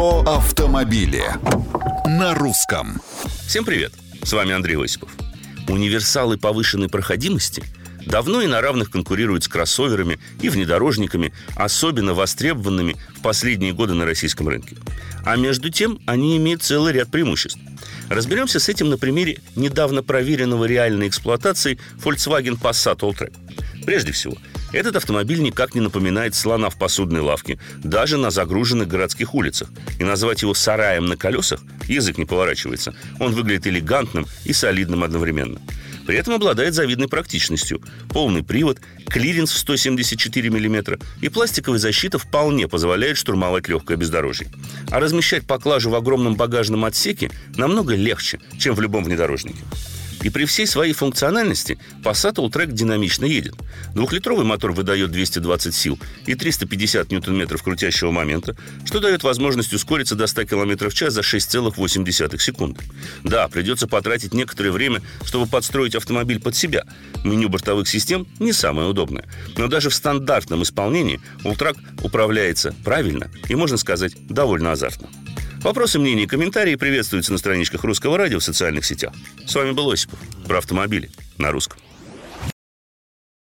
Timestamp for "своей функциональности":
50.66-51.78